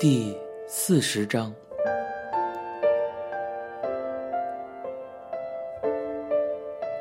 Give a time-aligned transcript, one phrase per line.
[0.00, 1.54] 第四十章，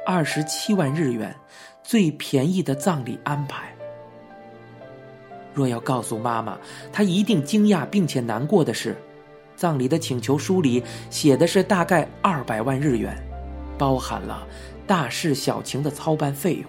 [0.05, 1.35] 二十七万日元，
[1.83, 3.73] 最便宜的葬礼安排。
[5.53, 6.57] 若要告诉妈妈，
[6.93, 8.95] 她一定惊讶并且难过的是，
[9.55, 13.15] 葬礼的请求书里写的是大概二百万日元，
[13.77, 14.47] 包含了
[14.85, 16.65] 大事小情的操办费用。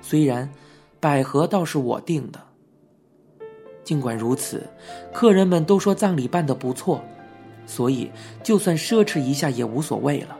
[0.00, 0.50] 虽然
[0.98, 2.40] 百合倒是我定的。
[3.82, 4.68] 尽管如此，
[5.12, 7.02] 客人们都说葬礼办得不错，
[7.66, 8.10] 所以
[8.42, 10.36] 就算奢侈一下也无所谓了。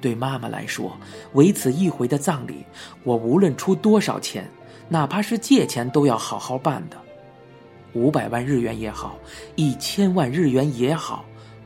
[0.00, 0.96] 对妈妈来说，
[1.32, 2.64] 唯此一回的葬礼，
[3.04, 4.48] 我无论出多少钱，
[4.88, 6.96] 哪怕是借钱都要好好办的。
[7.94, 9.18] 五百万日元也好，
[9.54, 11.24] 一千万日元也好，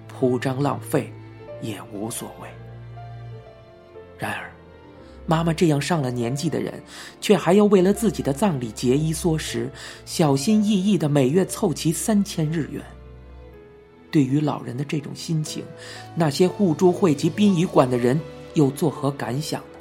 [0.09, 1.13] 铺张浪费
[1.61, 2.49] 也无所谓。
[4.19, 4.51] 然而。
[5.29, 6.73] 妈妈这样上了年纪的人，
[7.21, 9.69] 却还要为了自己的葬礼节衣缩食，
[10.05, 12.81] 小心翼翼的每月凑齐三千日元。
[14.09, 15.65] 对于老人的这种心情，
[16.15, 18.21] 那些互助会及殡仪馆的人
[18.55, 19.79] 又作何感想呢？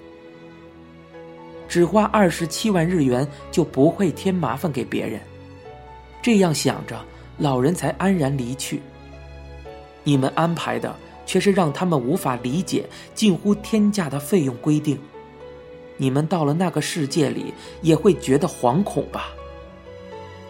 [1.70, 5.22] 只花二十七万日元就不会添麻烦给别人，
[6.24, 7.00] 这样想着，
[7.38, 8.82] 老人才安然离去。
[10.04, 10.96] 你们安排的
[11.26, 15.00] 却是让他们无法理解、近乎天价的费用规定。
[15.98, 19.30] 你们到了那个世界里，也会觉得惶恐吧？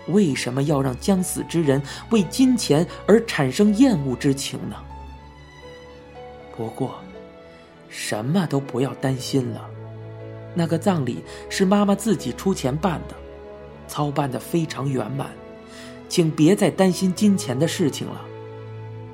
[0.07, 4.75] 为什么要让将死之人为金钱而产生厌恶之情呢？
[6.55, 6.95] 不过，
[7.89, 9.67] 什么都不要担心了。
[10.53, 13.15] 那个葬礼是妈妈自己出钱办的，
[13.87, 15.31] 操办的非常圆满，
[16.07, 18.21] 请别再担心金钱的事情了。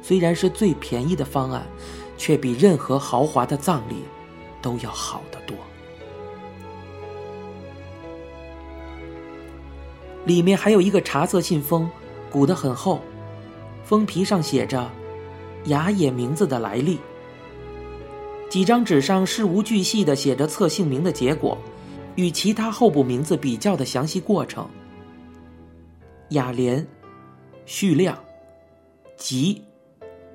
[0.02, 1.66] 虽然是最便宜的方案，
[2.18, 3.98] 却比任何豪华的葬礼
[4.62, 5.56] 都要好得多。
[10.26, 11.90] 里面还有一个茶色信封，
[12.30, 13.00] 鼓得很厚，
[13.84, 14.90] 封皮上写着
[15.66, 17.00] “雅野名字的来历”。
[18.50, 21.58] 几张纸上事无巨细的写着测姓名的结果，
[22.16, 24.70] 与其他候补名字比较的详细过程。
[26.30, 26.86] 雅莲、
[27.66, 28.18] 旭亮、
[29.18, 29.64] 吉、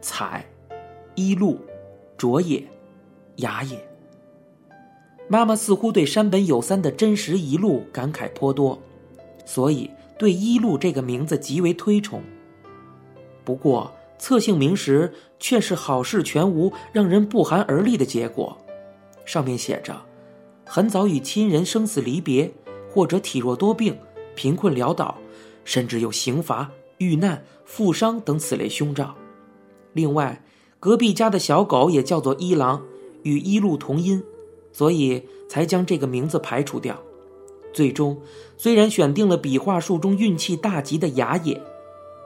[0.00, 0.44] 彩、
[1.14, 1.60] 一路、
[2.16, 2.62] 卓也、
[3.36, 3.76] 雅也。
[5.28, 8.80] 妈妈似乎对山本有三的真实一路感慨颇多。
[9.44, 12.22] 所以，对一路这个名字极为推崇。
[13.44, 18.56] 不过，测姓名时却是好事全无，让人不寒而栗的结果。
[19.24, 19.94] 上面写着：
[20.64, 22.52] 很早与亲人生死离别，
[22.90, 23.96] 或者体弱多病、
[24.34, 25.16] 贫困潦倒，
[25.64, 29.14] 甚至有刑罚、遇难、负伤等此类凶兆。
[29.96, 30.42] 另外，
[30.78, 32.82] 隔壁家的小狗也叫做一郎，
[33.22, 34.22] 与一路同音，
[34.70, 37.00] 所以才将这个名字排除掉。
[37.72, 38.20] 最终，
[38.58, 41.58] 虽然选定了笔画数中运气大吉的雅野，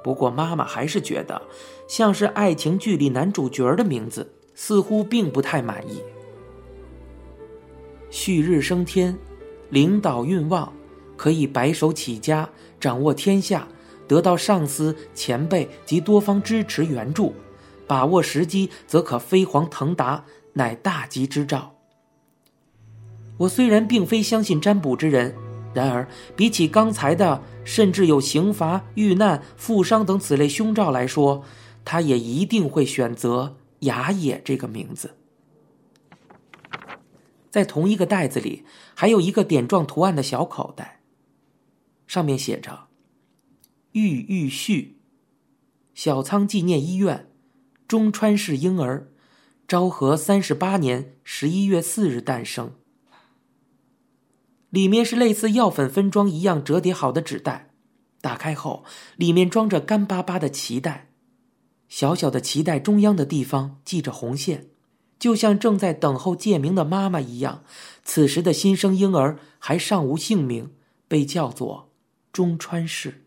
[0.02, 1.40] 不过妈妈还是觉得
[1.86, 6.02] 像是爱情剧里男主角的名字，似乎并不太满意。
[8.10, 9.16] 旭日升天，
[9.68, 10.72] 领导运旺，
[11.16, 13.68] 可以白手起家，掌握天下，
[14.08, 17.32] 得到上司、前辈及多方支持援助，
[17.90, 21.74] 把握时机则可飞黄腾达，乃大吉之兆。
[23.36, 25.34] 我虽然并非相信占卜之人，
[25.74, 26.06] 然而
[26.36, 31.42] 比起刚才的甚至有刑罚、遇难、负伤等此类凶兆来说，
[31.84, 35.16] 他也一定会选择雅野这个名字。
[37.50, 38.64] 在同一个袋子里，
[38.94, 41.00] 还有一个点状图案的小口袋，
[42.06, 42.86] 上面写着
[43.90, 45.00] “玉玉旭，
[45.92, 47.29] 小仓纪念医院，
[47.90, 49.08] 中川氏婴儿，
[49.66, 52.74] 昭和三十八年十一月四日诞生。”
[54.70, 57.72] 里面是类似药粉分装一样折叠好的纸袋，
[58.20, 58.84] 打开后，
[59.16, 61.10] 里面装着干巴巴的脐带，
[61.88, 64.68] 小小的脐带中央的地方系着红线，
[65.18, 67.64] 就像正在等候借名的妈妈一样。
[68.04, 70.70] 此时的新生婴儿还尚无姓名，
[71.08, 71.90] 被叫做
[72.32, 73.26] 中川氏。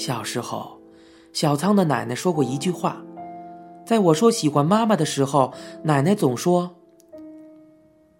[0.00, 0.80] 小时候，
[1.30, 3.04] 小仓的奶奶说过一句话。
[3.84, 5.52] 在我说喜欢妈妈的时候，
[5.82, 6.70] 奶奶总说：“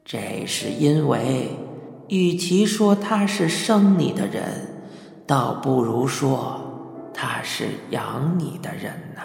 [0.05, 1.49] 这是因为，
[2.09, 4.43] 与其说她是生你的人，
[5.27, 6.61] 倒不如说
[7.15, 9.23] 她是养你的人呐。”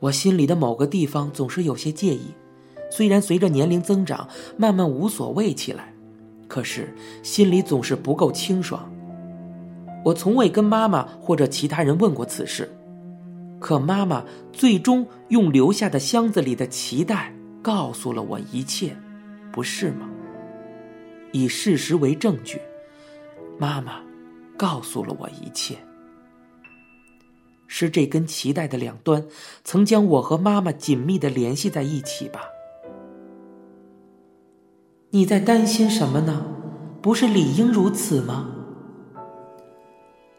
[0.00, 2.28] 我心里的某个地方总是有些介意，
[2.90, 4.26] 虽然随着年龄增长，
[4.56, 5.92] 慢慢无所谓起来，
[6.48, 8.90] 可是心里总是不够清爽。
[10.06, 12.70] 我从未跟妈妈或者其他人问过此事。
[13.58, 18.96] 可妈妈最终用留下的箱子里的脐带告诉了我一切，
[19.50, 20.08] 不是吗？
[21.32, 22.60] 以事实为证据，
[23.58, 24.00] 妈妈
[24.56, 25.76] 告诉了我一切。
[27.66, 29.24] 是这根脐带的两端，
[29.64, 32.42] 曾将我和妈妈紧密的联系在一起吧？
[35.10, 36.46] 你在担心什么呢？
[37.02, 38.52] 不是理应如此吗？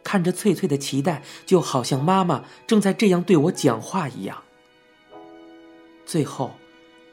[0.08, 4.42] 看着翠翠的脐带，就好像妈妈正在这样对我讲话一样。
[6.06, 6.52] 最后，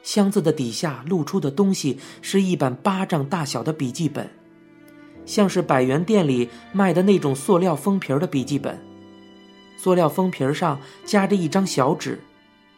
[0.05, 4.31] 箱子的底下露出的东西是一本巴掌大小的笔记本，
[5.27, 8.81] 像是百元店里卖的那种塑料封皮的笔记本。
[9.77, 12.21] 塑料封皮上夹着一张小纸，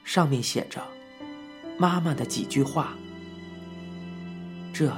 [0.02, 0.82] 上面写着
[1.76, 2.96] 妈妈的几句话。
[4.72, 4.90] 这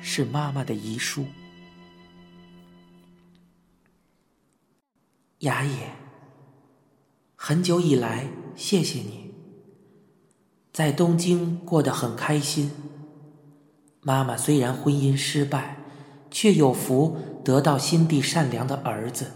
[0.00, 1.26] 是妈妈的遗书。
[5.44, 5.94] 雅也，
[7.36, 8.26] 很久以来，
[8.56, 9.34] 谢谢你，
[10.72, 12.70] 在东京过得很开心。
[14.00, 15.76] 妈妈虽然婚姻失败，
[16.30, 19.32] 却有福得到心地善良的儿子。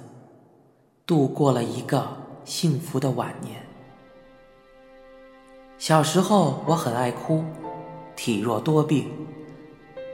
[1.05, 3.61] 度过了一个幸福的晚年。
[5.77, 7.45] 小时候我很爱哭，
[8.17, 9.09] 体弱多病，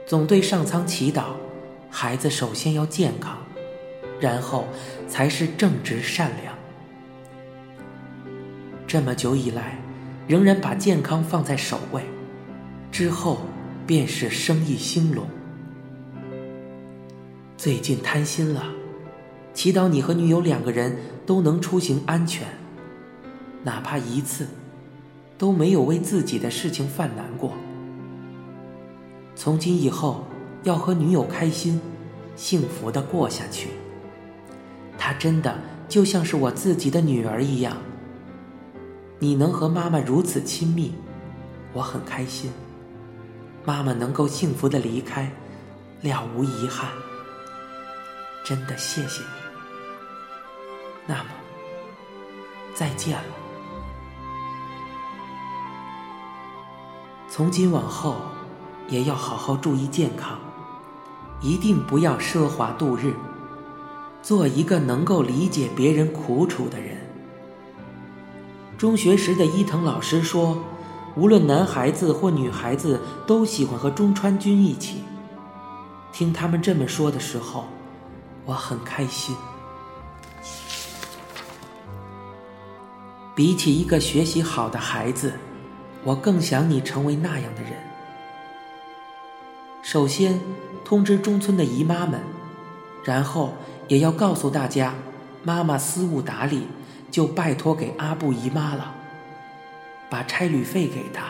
[0.05, 1.27] 总对上苍祈祷：
[1.89, 3.37] 孩子首先要健康，
[4.19, 4.65] 然后
[5.07, 6.53] 才是正直善良。
[8.87, 9.77] 这么久以来，
[10.27, 12.03] 仍然把健康放在首位，
[12.91, 13.39] 之后
[13.85, 15.25] 便是生意兴隆。
[17.57, 18.63] 最近贪心了。
[19.53, 22.45] 祈祷你和女友两个人都能出行安全，
[23.63, 24.45] 哪怕一次，
[25.37, 27.53] 都没有为自己的事情犯难过。
[29.33, 30.25] 从今以后，
[30.63, 31.79] 要和女友开心、
[32.35, 33.69] 幸福的过下去。
[35.05, 35.55] 她真的
[35.87, 37.77] 就像是我自己的女儿一样。
[39.19, 40.95] 你能和妈妈如此亲密，
[41.73, 42.51] 我很开心。
[43.63, 45.31] 妈妈能够幸福的离开，
[46.01, 46.89] 了无遗憾。
[48.43, 49.27] 真的谢谢你。
[51.05, 51.29] 那么，
[52.73, 53.23] 再见了。
[57.29, 58.15] 从今往后，
[58.87, 60.39] 也要好好注意健康，
[61.41, 63.13] 一定不要奢华度日，
[64.25, 66.97] 做一个能够理解别人苦楚的人。
[68.75, 70.57] 中学时的伊藤老师说，
[71.15, 75.03] 无论男孩子或女孩子都喜欢和中川君一起。
[76.11, 77.65] 听他们这么说的时候，
[78.45, 79.35] 我很开心。
[83.35, 85.33] 比起一个学习好的孩子，
[86.03, 87.73] 我更想你成为那样的人。
[89.83, 90.41] 首先
[90.83, 92.19] 通知中村的姨妈们，
[93.03, 93.53] 然后
[93.87, 94.93] 也要告诉大家，
[95.43, 96.67] 妈妈私务打理
[97.11, 98.93] 就拜托给阿布姨妈了，
[100.09, 101.25] 把差旅费给她。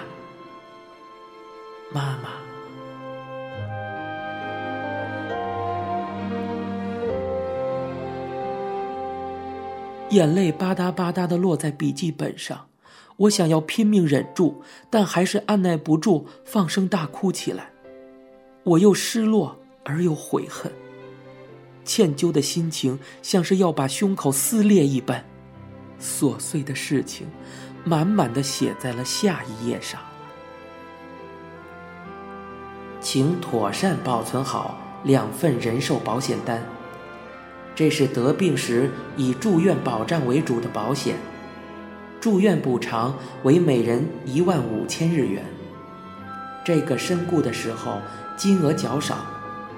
[1.91, 2.29] 妈妈。
[10.11, 12.67] 眼泪吧嗒吧嗒的落在笔记本上，
[13.17, 17.69] 我想要拼命忍住，但还是按耐不住放声大哭起来。
[18.63, 20.71] 我又失落而又悔恨，
[21.85, 25.23] 歉疚的心情像是要把胸口撕裂一般。
[26.01, 27.25] 琐碎的事情，
[27.85, 30.01] 满满的写在了下一页上。
[32.99, 36.61] 请妥善保存好两份人寿保险单。
[37.75, 41.15] 这是得病时以住院保障为主的保险，
[42.19, 45.45] 住院补偿为每人一万五千日元。
[46.63, 48.01] 这个身故的时候
[48.35, 49.17] 金额较少，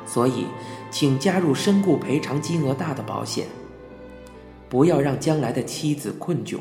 [0.05, 0.45] 所以
[0.89, 3.47] 请加入身故赔偿金额大的保险，
[4.69, 6.57] 不要让将来的妻子困窘。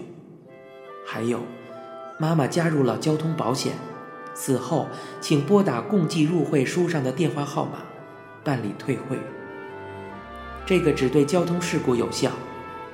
[1.07, 1.41] 还有，
[2.19, 3.73] 妈妈加入了交通保险，
[4.35, 4.87] 死后
[5.21, 7.79] 请拨打共计入会书上的电话号码，
[8.43, 9.19] 办理退会。
[10.67, 12.33] 这个只对交通事故有效，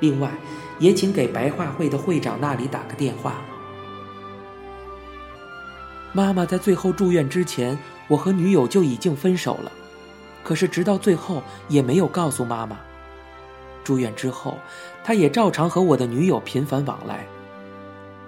[0.01, 0.31] 另外，
[0.79, 3.37] 也请给白话会的会长那里打个电话。
[6.13, 9.73] 妈妈在最后住院之前，我和女友就已经分手了，
[10.43, 12.79] 可是直到最后也没有告诉妈妈。
[13.85, 14.59] 住院之后，
[15.03, 17.27] 他也照常和我的女友频繁往来。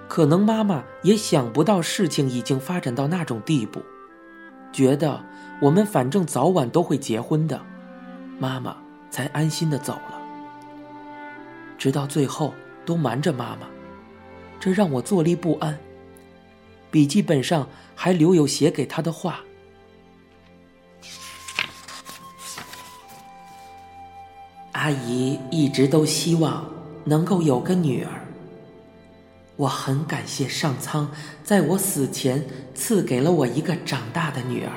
[0.07, 3.81] 可能妈妈也想不到事情已经发展到那种地步，
[4.71, 5.23] 觉得
[5.61, 7.59] 我们反正早晚都会结婚的，
[8.39, 8.77] 妈妈。
[9.11, 10.19] 才安心的走了，
[11.77, 12.53] 直到最后
[12.85, 13.65] 都瞒着妈妈，
[14.59, 15.79] 这让我坐立不安。
[16.91, 19.39] 笔记本上还留有写给他的话
[24.85, 26.63] ：“阿姨一直都希望
[27.05, 28.21] 能够有个女儿，
[29.55, 31.07] 我很感谢上苍，
[31.43, 34.71] 在我死前赐给了我一个长大的女儿。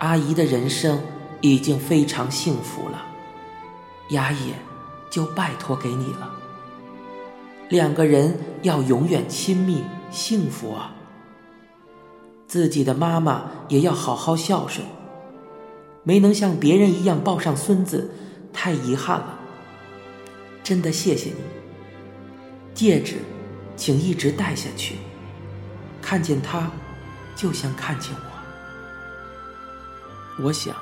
[0.00, 1.00] 阿姨的人生
[1.40, 3.02] 已经非常幸福了，
[4.10, 4.52] 雅也
[5.10, 6.30] 就拜托给你了。
[7.70, 10.94] 两个人要永远亲密幸福啊！
[12.46, 14.86] 自己的妈妈也要好好孝顺，
[16.02, 18.10] 没能像别人一样抱上孙子，
[18.52, 19.38] 太遗憾了。
[20.62, 21.36] 真的谢谢你。
[22.74, 23.16] 戒指，
[23.76, 24.96] 请一直戴下去。
[26.00, 26.70] 看见它，
[27.36, 28.20] 就像看见我。
[30.44, 30.74] 我想，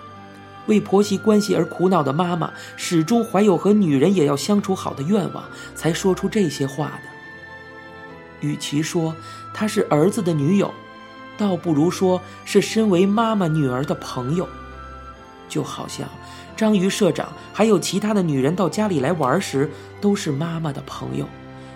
[0.67, 5.45] 为婆媳关系而苦恼的妈妈，始终怀有和女人也要相处好的愿望，
[5.75, 7.03] 才说出这些话的。
[8.41, 9.17] 与其说
[9.53, 10.73] 她是儿子的女友，
[11.37, 14.49] 倒不如说是身为妈妈女儿的朋友。
[15.49, 16.09] 就好像
[16.59, 21.27] 章鱼社长还有其他的女人到家里来玩时，都是妈妈的朋友。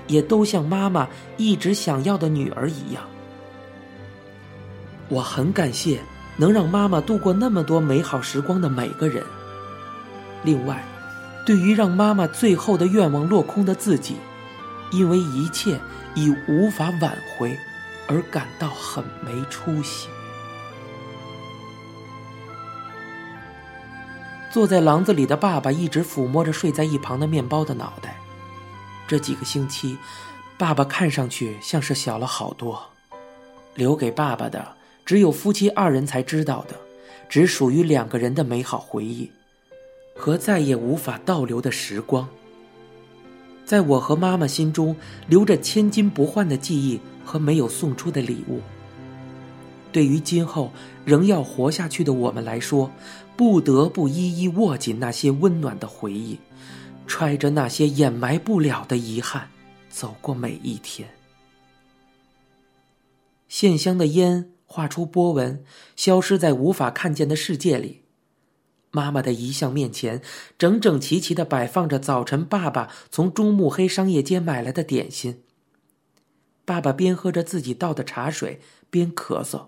[0.09, 3.05] 也都像妈妈一直想要的女儿一样，
[5.09, 6.01] 我很感谢
[6.37, 9.23] 能让妈妈度过那么多美好时光的每个人。
[10.43, 10.85] 另外，
[11.47, 14.17] 对于让妈妈最后的愿望落空的自己，
[14.91, 15.81] 因为一切
[16.17, 17.57] 已无法挽回，
[18.09, 20.09] 而感到很没出息。
[24.53, 28.19] 坐在廊子里的爸爸一直抚摸着睡在一旁的面包的脑袋。
[29.09, 29.97] 这几个星期，
[30.59, 32.79] 爸爸看上去像是小了好多。
[33.75, 36.77] 留给爸爸的只有夫妻二人才知道的，
[37.31, 39.31] 只属于两个人的美好回忆，
[40.15, 42.29] 和再也无法倒流的时光。
[43.65, 44.95] 在我和妈妈心中，
[45.29, 48.61] 留着千金不换的记忆和没有送出的礼物。
[49.91, 50.73] 对于今后
[51.05, 52.91] 仍要活下去的我们来说，
[53.37, 56.39] 不得不一一握紧那些温暖的回忆。
[57.05, 59.51] 揣着那些掩埋不了的遗憾，
[59.91, 61.09] 走过每一天。
[63.49, 65.63] 线香的烟画出波纹，
[65.95, 68.03] 消失在无法看见的世界里。
[68.93, 70.23] 妈妈的遗像面前，
[70.57, 75.43] 整整齐齐的摆放着早晨爸爸从中目黑商业街买来的点心。
[76.65, 79.65] 爸爸边喝着自己倒的茶水，边咳嗽。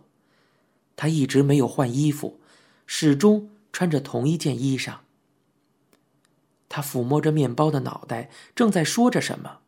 [0.97, 2.39] 他一直没有换衣服，
[2.87, 4.99] 始终穿着同一件衣裳。
[6.69, 9.59] 他抚摸着面包的脑袋，正在说着什么。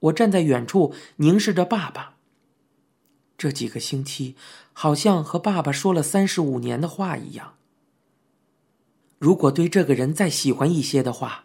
[0.00, 2.16] 我站在远处凝视着爸爸。
[3.36, 4.34] 这几个星期，
[4.72, 7.56] 好像和爸爸说了三十五年的话一样。
[9.18, 11.44] 如果对这个人再喜欢一些的话，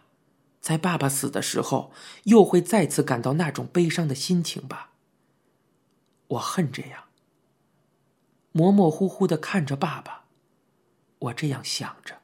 [0.62, 1.92] 在爸爸死的时候，
[2.24, 4.92] 又会再次感到那种悲伤的心情吧。
[6.28, 7.04] 我恨这样。
[8.52, 10.24] 模模糊糊的看着爸爸，
[11.18, 12.18] 我这样想着。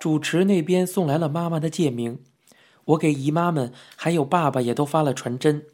[0.00, 2.22] 主持那边送来了妈妈的戒名，
[2.84, 5.66] 我给姨妈们还有爸爸也都发了传真。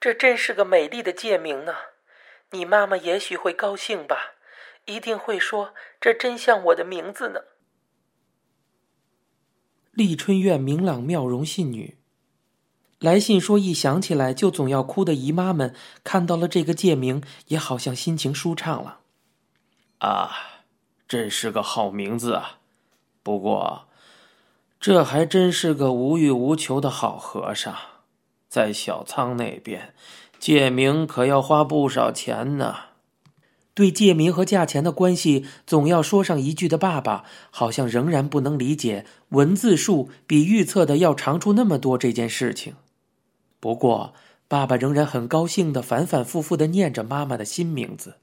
[0.00, 1.74] 这真是个美丽的戒名呢，
[2.50, 4.34] 你妈妈也许会高兴吧，
[4.86, 7.40] 一定会说这真像我的名字呢。
[9.92, 11.96] 丽春院明朗妙容信女，
[12.98, 19.00] 来信说一想起来就总要哭的姨妈们看到了这个戒名，也好像心情舒畅了。
[19.98, 20.30] 啊。
[21.08, 22.58] 真是个好名字啊！
[23.22, 23.86] 不过，
[24.80, 27.72] 这还真是个无欲无求的好和尚，
[28.48, 29.94] 在小仓那边，
[30.40, 32.74] 借名可要花不少钱呢。
[33.72, 42.74] 对借名和价钱的关系，总要说上一句的爸爸，好像仍然不能理解文字数比预测的要长出那么多这件事情。
[43.58, 44.14] 不过，
[44.48, 48.16] 爸爸仍然很高兴的反反复复的念着妈妈的新名字。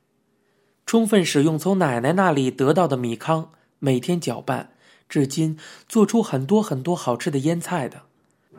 [0.86, 3.48] 充分使用从奶奶那里得到的米糠，
[3.80, 4.72] 每天搅拌，
[5.10, 8.04] 至今做出很多很多好吃的腌菜的。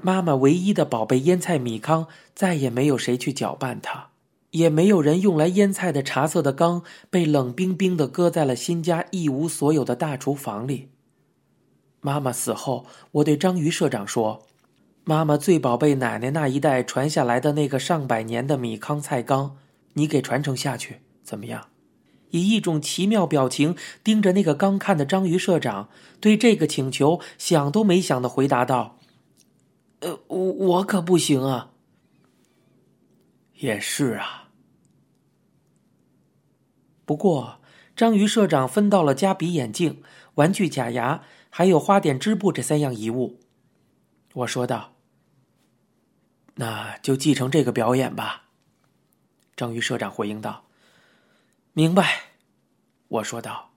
[0.03, 4.09] 妈妈唯一的宝贝腌菜米糠，再也没有谁去搅拌它，
[4.51, 10.91] 也没有人用来腌菜的茶色的缸被冷冰冰的搁在了新家一无所有的大厨房里。
[12.01, 14.47] 妈妈死后，我对章鱼社长说
[15.05, 19.57] ：“妈妈最宝贝奶奶那一代传下来的那个上百年的米糠菜缸，
[19.93, 21.69] 你给传承下去，怎么样？”
[22.31, 25.89] 以一种奇妙表情盯着那个刚看的章鱼社长，
[26.21, 28.99] 对这个请求想都没想的回答道
[30.01, 31.71] ：“呃，我我可不行啊。”
[33.61, 34.49] 也是啊。
[37.05, 37.61] 不过，
[37.95, 40.03] 章鱼社长分到了加比眼镜、
[40.35, 43.39] 玩具假牙，还有花点织布这三样遗物。
[44.33, 44.94] 我说道
[46.55, 48.45] ：“那就继承这个表演吧。”
[49.57, 50.65] 章鱼社长回应道。
[51.73, 52.21] 明白，
[53.09, 53.71] 我说道：“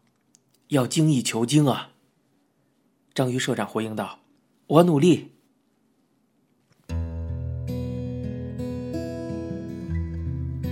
[0.70, 1.90] 要精益求精啊。”
[3.14, 4.20] 章鱼社长回应道
[4.68, 5.32] ：“我努力。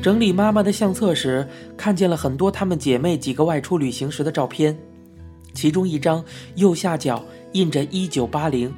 [0.04, 4.78] 整理妈妈的相册时，看见了很多她们姐妹几个外出旅行时的照片，
[5.56, 6.24] 其中一张
[6.58, 8.72] 右下角印着“一九八零”，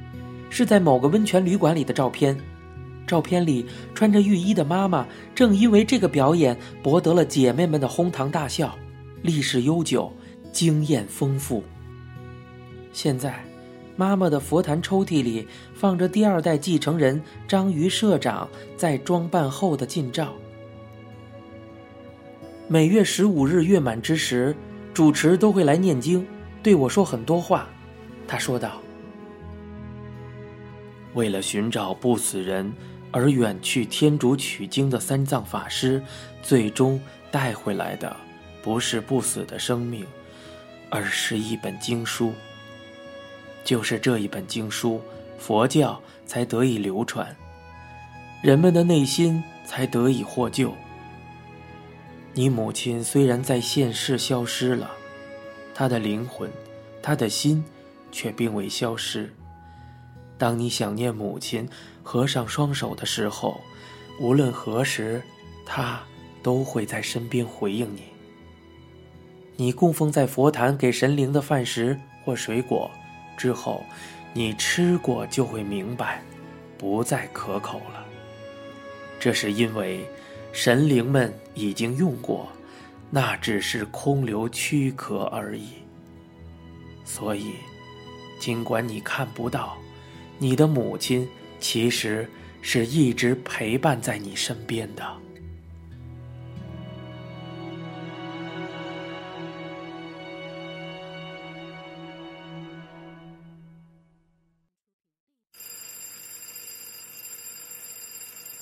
[0.50, 2.39] 是在某个温泉旅馆里的照片。
[3.08, 8.78] 照片里穿着浴衣的妈妈，正因为这个表演博得了姐妹们的哄堂大笑，
[9.24, 10.12] 历史悠久，
[10.52, 11.64] 经验丰富。
[12.92, 13.44] 现在，
[13.96, 20.34] 妈妈的佛坛抽屉里放着第二代继承人章鱼社长在装扮后的近照。
[22.68, 24.54] 每月十五日月满之时，
[24.94, 26.28] 主持都会来念经，
[26.62, 27.70] 对我说很多话。
[28.28, 28.82] 他说道
[31.16, 32.70] ：“为了寻找不死人
[33.12, 36.02] 而远去天竺取经的三藏法师，
[36.42, 37.00] 最终
[37.32, 38.16] 带回来的
[38.62, 40.06] 不是不死的生命，
[40.90, 42.34] 而是一本经书。
[43.64, 45.02] 就是这一本经书，
[45.38, 47.36] 佛教才得以流传，
[48.42, 50.74] 人们的内心才得以获救。”
[52.34, 54.92] 你母亲虽然在现世消失了，
[55.74, 56.50] 她的灵魂，
[57.02, 57.64] 她的心，
[58.12, 59.34] 却并未消失。
[60.38, 61.67] 当你想念母亲，
[62.03, 63.62] 合上双手的时候，
[64.20, 65.22] 无论何时，
[65.65, 66.01] 她
[66.41, 68.03] 都会在身边回应你。
[69.56, 72.89] 你供奉在佛坛给神灵的饭食或水果，
[73.38, 73.84] 之后，
[74.34, 76.22] 你吃过就会明白，
[76.77, 78.06] 不再可口了。
[79.20, 80.08] 这是因为。
[80.53, 82.48] 神灵们已经用过，
[83.12, 85.67] 那只是空留躯壳而已。
[87.06, 87.51] 所以，
[88.39, 89.77] 尽管你看不到，
[90.39, 91.27] 你的母亲
[91.60, 92.29] 其实
[92.62, 95.03] 是一直陪伴在你身边的。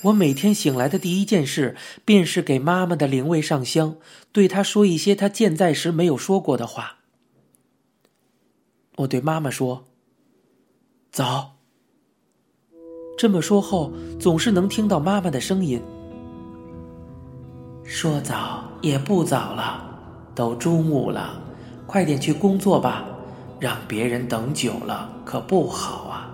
[0.02, 3.96] 我每天醒来的第一件事，便是给妈妈的灵位上香，
[4.30, 6.98] 对她说一些她健在时没有说过的话。
[8.98, 9.88] 我对妈妈说
[11.10, 11.54] ：“早。”
[13.16, 15.82] 这么说后，总是能听到妈妈的声音
[17.82, 19.82] ：“说早也不早了，
[20.34, 21.40] 都中午了，
[21.86, 23.06] 快点去工作吧，
[23.58, 26.30] 让别人等久了可不好啊。”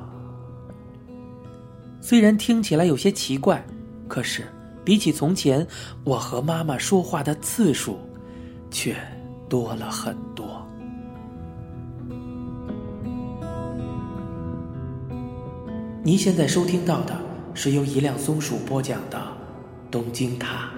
[2.03, 3.65] 虽然听起来有些奇怪，
[4.09, 4.45] 可是
[4.85, 5.65] 比起从前，
[6.03, 7.97] 我和妈妈说话的次数，
[8.73, 8.97] 却
[9.49, 10.62] 多了很多。
[16.05, 17.17] 您现在收听到的
[17.55, 19.19] 是由一辆松鼠播讲的
[19.89, 20.69] 《东京塔》。